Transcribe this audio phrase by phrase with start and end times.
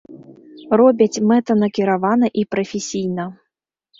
[0.79, 3.29] Робяць мэтанакіравана і прафесійна.